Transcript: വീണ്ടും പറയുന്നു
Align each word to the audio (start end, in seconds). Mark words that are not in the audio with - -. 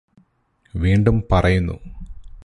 വീണ്ടും 0.73 1.17
പറയുന്നു 1.31 1.75